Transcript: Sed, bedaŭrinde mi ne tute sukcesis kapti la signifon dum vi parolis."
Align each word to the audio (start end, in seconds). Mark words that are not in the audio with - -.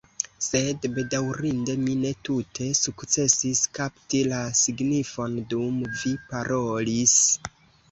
Sed, 0.43 0.85
bedaŭrinde 0.93 1.75
mi 1.81 1.97
ne 2.05 2.13
tute 2.29 2.71
sukcesis 2.79 3.61
kapti 3.81 4.23
la 4.33 4.41
signifon 4.63 5.39
dum 5.55 5.79
vi 6.01 6.17
parolis." 6.35 7.17